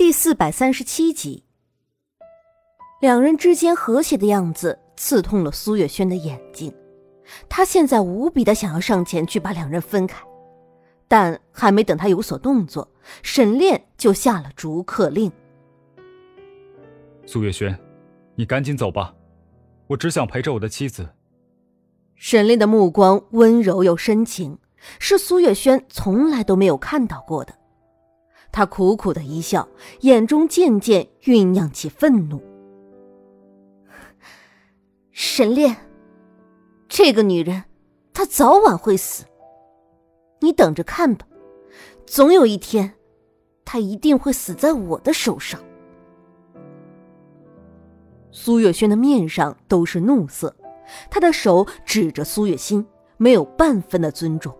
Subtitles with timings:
[0.00, 1.44] 第四百三十七集，
[3.02, 6.74] 两人之间和谐的样子刺痛了苏月轩的眼睛，
[7.50, 10.18] 他现在无比的想要上前去把两人分开，
[11.06, 12.90] 但还没等他有所动作，
[13.22, 15.30] 沈炼就下了逐客令
[17.26, 17.78] ：“苏月轩，
[18.34, 19.14] 你赶紧走吧，
[19.86, 21.06] 我只想陪着我的妻子。”
[22.16, 24.56] 沈炼的目光温柔又深情，
[24.98, 27.59] 是苏月轩从来都没有看到过的。
[28.52, 29.68] 他苦苦的一笑，
[30.00, 32.42] 眼中渐渐酝酿起愤怒。
[35.12, 35.76] 沈炼，
[36.88, 37.64] 这个女人，
[38.12, 39.24] 她早晚会死。
[40.40, 41.26] 你等着看吧，
[42.06, 42.94] 总有一天，
[43.64, 45.60] 她一定会死在我的手上。
[48.32, 50.54] 苏月轩的面上都是怒色，
[51.10, 54.56] 他的手指着苏月心，没有半分的尊重。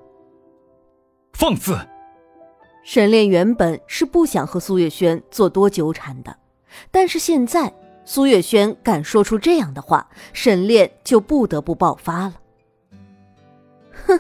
[1.33, 1.75] 放肆！
[2.93, 6.37] 沈炼原本是不想和苏月轩做多纠缠的，
[6.91, 7.73] 但是现在
[8.05, 12.35] 苏月轩敢说出这样的话，沈炼就不得不爆发了。
[13.93, 14.19] 哼！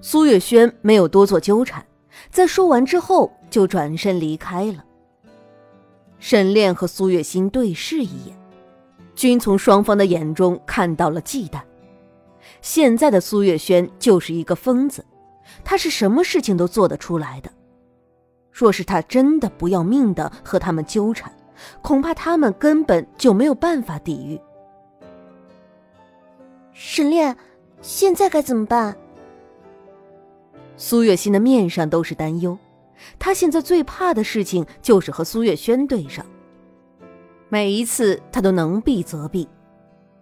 [0.00, 1.86] 苏月轩没有多做纠缠，
[2.30, 4.82] 在说完之后就转身离开了。
[6.18, 8.34] 沈炼和苏月心对视一眼，
[9.14, 11.60] 均从双方的眼中看到了忌惮。
[12.62, 15.04] 现在的苏月轩就是一个疯子。
[15.64, 17.50] 他是什么事情都做得出来的。
[18.50, 21.32] 若是他真的不要命的和他们纠缠，
[21.82, 24.40] 恐怕他们根本就没有办法抵御。
[26.72, 27.36] 沈炼，
[27.82, 28.96] 现在该怎么办？
[30.76, 32.56] 苏月心的面上都是担忧。
[33.18, 36.24] 他现在最怕的事情就是和苏月轩对上。
[37.48, 39.48] 每一次他都能避则避，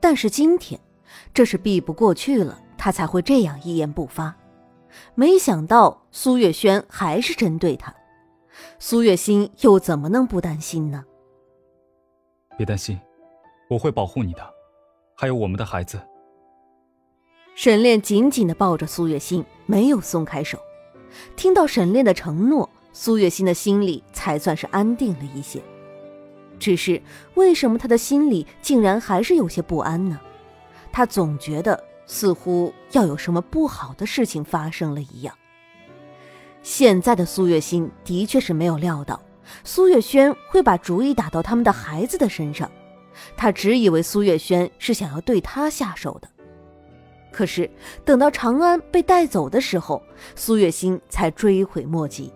[0.01, 0.79] 但是今天，
[1.33, 4.35] 这是避不过去了，他才会这样一言不发。
[5.15, 7.95] 没想到苏月轩还是针对他，
[8.79, 11.05] 苏月心又怎么能不担心呢？
[12.57, 12.99] 别担心，
[13.69, 14.41] 我会保护你的，
[15.17, 16.01] 还有我们的孩子。
[17.55, 20.59] 沈炼紧紧的抱着苏月心，没有松开手。
[21.37, 25.63] 听到沈炼的承诺，苏月心的心里才算是安定了一些。
[26.59, 27.03] 只是
[27.35, 30.21] 为什么他的心里竟然还是有些不安呢？
[30.93, 31.92] 他总觉得。
[32.07, 35.35] 似乎要有什么不好的事情发生了一样。
[36.63, 39.21] 现在的苏月心的确是没有料到
[39.65, 42.71] 苏月轩会把主意打到他们的孩子的身上，
[43.37, 46.29] 他只以为苏月轩是想要对他下手的。
[47.33, 47.69] 可是
[48.05, 50.03] 等到长安被带走的时候，
[50.37, 52.33] 苏月心才追悔莫及。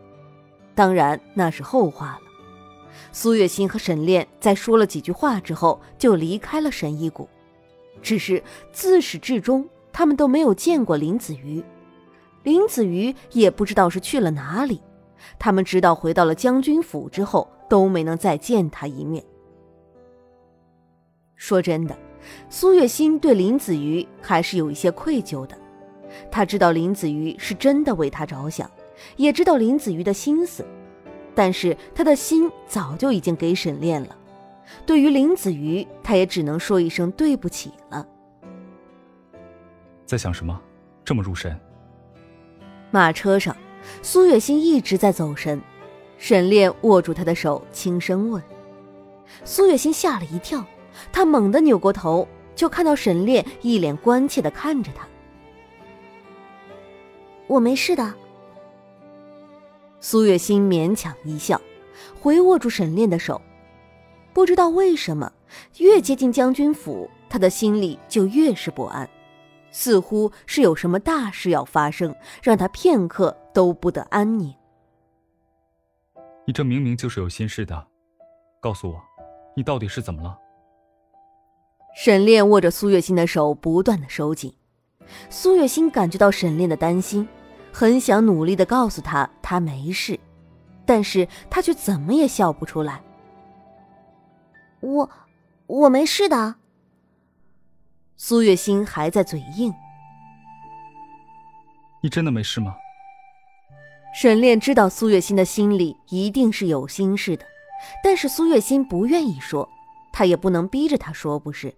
[0.75, 2.21] 当然那是后话了。
[3.13, 7.29] 苏月心和沈炼在说了几句话之后，就离开了神医谷。
[8.07, 8.41] 只是
[8.71, 11.61] 自始至终，他们都没有见过林子瑜，
[12.45, 14.81] 林子瑜也不知道是去了哪里。
[15.41, 19.25] 他们直到回到了将军府之后，都没能再见他一面。
[21.35, 21.99] 说真的，
[22.49, 25.59] 苏月心对林子瑜还是有一些愧疚的。
[26.31, 28.71] 他知道林子瑜是真的为他着想，
[29.17, 30.65] 也知道林子瑜的心思，
[31.35, 34.17] 但是他的心早就已经给沈炼了。
[34.85, 38.07] 对于林子瑜，他也只能说一声对不起了。
[40.05, 40.61] 在想什么？
[41.05, 41.59] 这么入神？
[42.91, 43.57] 马车上，
[44.03, 45.61] 苏月心一直在走神。
[46.19, 48.43] 沈炼握住他的手，轻声问
[49.45, 50.65] ：“苏月心吓了一跳，
[51.13, 55.07] 他猛地扭过头，就看到沈炼一脸关切的看着他。
[57.47, 58.15] 我没事的。”
[60.01, 61.61] 苏月心勉强一笑，
[62.21, 63.41] 回握住沈炼的手。
[64.37, 65.33] 不知道为什么，
[65.79, 69.09] 越接近将军府，他的心里就越是不安，
[69.71, 74.55] 似乎是有什么大事要发生，让他片刻都不得安宁。
[76.47, 77.87] 你这明明就是有心事的，
[78.61, 79.03] 告诉我，
[79.57, 80.37] 你到底是怎么了？
[81.97, 84.53] 沈炼握着苏月心的手，不断的收紧。
[85.31, 87.27] 苏月心感觉到沈炼的担心，
[87.73, 90.21] 很想努力的告诉他他没事，
[90.85, 93.03] 但是他却怎么也笑不出来。
[94.81, 95.11] 我，
[95.67, 96.57] 我没事的。
[98.17, 99.73] 苏月心还在嘴硬。
[102.03, 102.75] 你真的没事吗？
[104.15, 107.45] 沈炼知道苏月心的心里一定是有心事的，
[108.03, 109.69] 但是苏月心不愿意说，
[110.13, 111.75] 他也不能逼着他说，不是？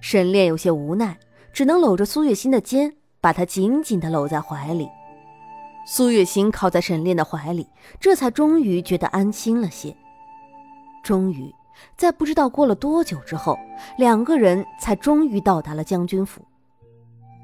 [0.00, 1.18] 沈炼有些无奈，
[1.52, 4.88] 只能搂着苏月心的肩，把她紧紧的搂在怀里。
[5.86, 7.68] 苏月心靠在沈炼的怀里，
[7.98, 9.94] 这才终于觉得安心了些。
[11.02, 11.52] 终于。
[11.96, 13.58] 在不知道过了多久之后，
[13.98, 16.44] 两个人才终于到达了将军府。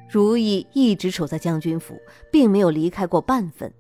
[0.09, 1.99] 如意一直守在将军府，
[2.31, 3.73] 并没有离开过半分。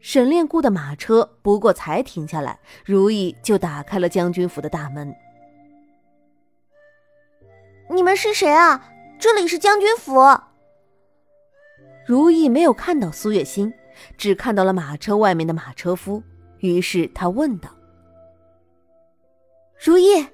[0.00, 5.14] 沈炼雇的马车不过才停下来，如意就打开了将军府的大门。
[7.90, 8.90] 你们是谁啊？
[9.18, 10.20] 这里是将军府。
[12.06, 13.72] 如意没有看到苏月心，
[14.18, 16.22] 只看到了马车外面的马车夫，
[16.58, 17.70] 于是他问道
[19.84, 20.26] ：“如意。”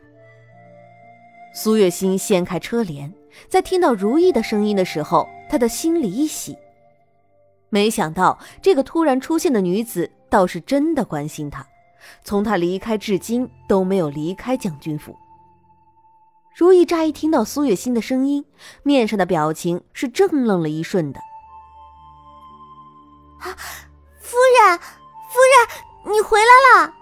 [1.52, 3.12] 苏月心掀开车帘，
[3.48, 6.56] 在听到如意的声音的时候，他的心里一喜。
[7.68, 11.66] 没想到这个突然出现的女子倒是真的关心他，
[12.22, 15.16] 从他离开至今都没有离开将军府。
[16.56, 18.44] 如意乍一听到苏月心的声音，
[18.82, 21.20] 面上的表情是怔愣了一瞬的。
[23.40, 23.56] 啊，
[24.20, 25.38] 夫人，夫
[26.04, 26.99] 人，你回来了！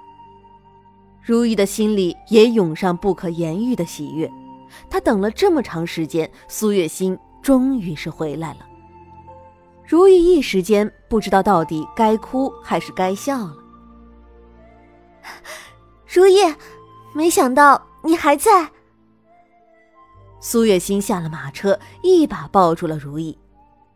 [1.29, 4.33] 如意的心里也涌上不可言喻的喜悦，
[4.89, 8.61] 她等了这么长时间，苏月心终于是回来了。
[9.87, 13.55] 如意一时间不知道到底该哭还是该笑了。
[16.07, 16.39] 如意，
[17.13, 18.67] 没想到你还在。
[20.41, 23.37] 苏月心下了马车，一把抱住了如意。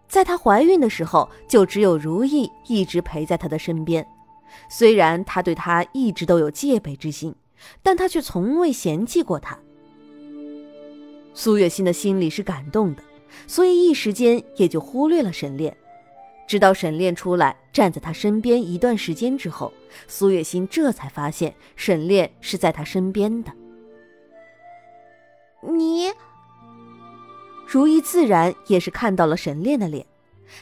[0.06, 4.06] 在她怀孕的时候，就只有如意一直陪在她的身边。
[4.68, 7.34] 虽然他对他一直都有戒备之心，
[7.82, 9.58] 但他却从未嫌弃过他。
[11.34, 13.02] 苏月心的心里是感动的，
[13.46, 15.76] 所以一时间也就忽略了沈炼。
[16.46, 19.72] 直到沈炼出来站在他身边一段时间之后，
[20.06, 23.52] 苏月心这才发现沈炼是在他身边的。
[25.62, 26.10] 你，
[27.66, 30.04] 如意自然也是看到了沈炼的脸，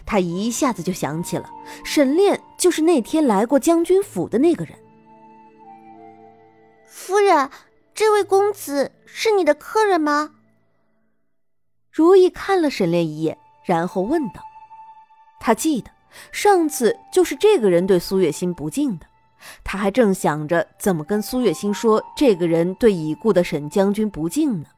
[0.07, 1.51] 她一下子就想起了
[1.85, 4.79] 沈炼就是那天来过将军府的那个人。
[6.85, 7.49] 夫人，
[7.95, 10.33] 这位公子是你的客人吗？
[11.91, 14.43] 如意看了沈炼一眼，然后问道。
[15.41, 15.91] 他记得
[16.33, 19.07] 上次就是这个人对苏月心不敬的，
[19.65, 24.69] 他还正想着怎么跟苏月心说这个人对已故的沈将军不敬呢。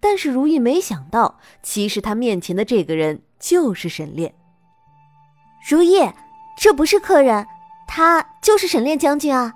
[0.00, 4.34] 但是如意没想到，其实他面前的这个人就是沈炼。
[5.68, 6.00] 如意，
[6.56, 7.46] 这不是客人，
[7.86, 9.52] 他就是沈炼将军啊。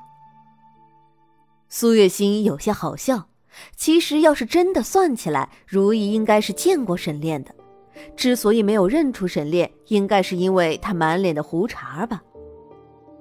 [1.68, 3.28] 苏月心有些好笑，
[3.76, 7.54] 其实要是真的算起来，如意应该是见过沈炼的。
[8.16, 12.22] 之所以没有认出沈炼，应该是因为他满脸的胡茬吧。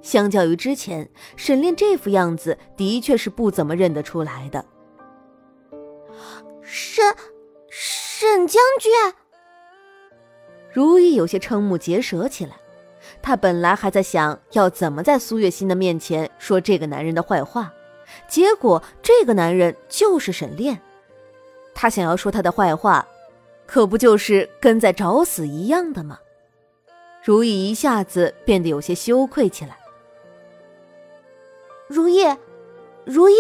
[0.02, 4.64] 相较于之前，沈炼这副样子的确是不怎么认得出来的。
[6.62, 7.04] 沈
[7.70, 8.92] 沈将军，
[10.72, 12.54] 如意有些瞠目结舌起来。
[13.28, 17.74] 他本来还在想要怎么在苏月心的面前说这个男人的坏话，
[18.26, 20.80] 结果这个男人就是沈炼。
[21.76, 23.06] 他想要说他的坏话。
[23.66, 26.20] 可不就是跟在找死一样的吗？
[27.22, 29.78] 如意一下子变得有些羞愧起来。
[31.90, 32.24] 如意，
[33.04, 33.36] 如意，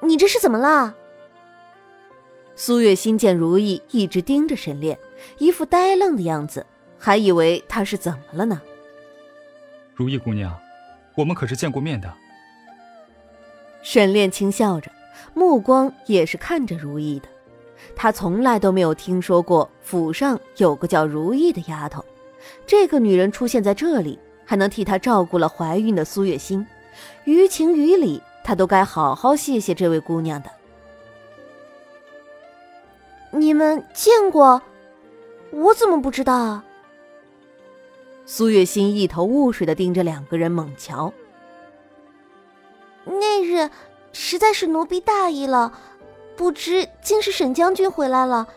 [0.00, 0.94] 你这是怎么了？
[2.54, 4.98] 苏月心见如意一直盯着沈炼，
[5.38, 6.66] 一副呆愣的样子，
[6.98, 8.60] 还以为他是怎么了呢。
[9.94, 10.58] 如意姑娘，
[11.14, 12.12] 我们可是见过面的。
[13.82, 14.90] 沈炼轻笑着，
[15.34, 17.28] 目光也是看着如意的。
[17.94, 22.04] 他从来都没有听说过府上有个叫如意的丫头，
[22.66, 26.66] 这个女人出现在这里，还能替他照顾了怀孕的苏月心，
[27.24, 30.50] 于情于理，他都该好好谢谢这位姑娘的。
[33.32, 34.62] 你们见过？
[35.50, 36.64] 我怎么不知道啊？
[38.24, 41.12] 苏月心一头雾水的盯着两个人猛瞧。
[43.04, 43.70] 那日
[44.12, 45.78] 实在是奴婢大意了。
[46.34, 48.48] 不知竟是沈将军回来了，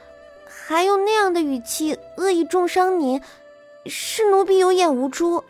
[0.47, 3.21] 还用那样的语气恶意重伤您，
[3.85, 5.43] 是奴婢有眼无珠。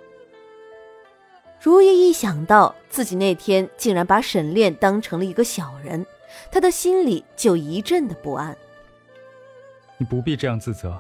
[1.62, 6.04] 如意一想到自己那天竟然把沈炼当成了一个小人，
[6.52, 8.58] 他的心里就一阵的不安。
[9.98, 11.00] 你不必这样自责，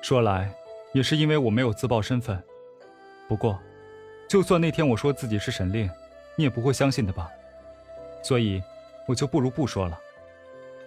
[0.00, 0.50] 说来
[0.92, 2.42] 也是因为我没有自曝身份。
[3.28, 3.58] 不过，
[4.28, 5.90] 就算那天我说自己是沈炼，
[6.36, 7.30] 你也不会相信的吧？
[8.22, 8.62] 所以，
[9.06, 9.98] 我就不如不说了。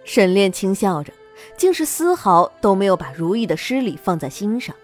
[0.04, 1.12] 沈炼轻笑着，
[1.56, 4.74] 竟是丝毫都没有把如意的失礼放在心上。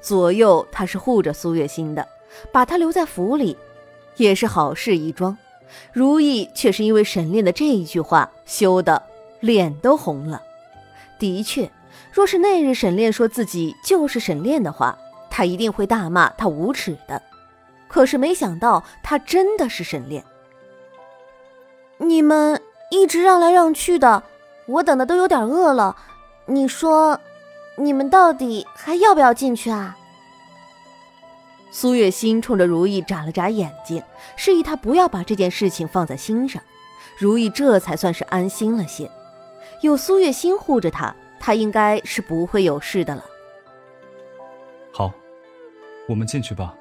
[0.00, 2.06] 左右他是护着苏月心的，
[2.52, 3.56] 把她留在府里，
[4.16, 5.36] 也是好事一桩。
[5.92, 9.02] 如意却是因为沈炼的这一句话，羞得
[9.40, 10.40] 脸都红了。
[11.18, 11.68] 的确，
[12.12, 14.96] 若是那日沈炼说自己就是沈炼的话，
[15.30, 17.22] 他一定会大骂他无耻的。
[17.88, 20.22] 可是没想到，他真的是沈炼。
[21.98, 24.22] 你们一直让来让去的。
[24.66, 25.96] 我等的都有点饿了，
[26.46, 27.18] 你说，
[27.76, 29.96] 你们到底还要不要进去啊？
[31.70, 34.02] 苏月心冲着如意眨了眨眼睛，
[34.36, 36.62] 示意他不要把这件事情放在心上。
[37.18, 39.10] 如意这才算是安心了些，
[39.80, 43.24] 有苏月心护着他，他应该是不会有事的了。
[44.92, 45.12] 好，
[46.08, 46.72] 我们进去吧。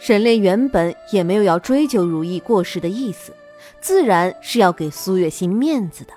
[0.00, 3.32] 沈炼原本也没有要追究如意过失的意思，
[3.80, 6.12] 自然是要给苏月心面子的。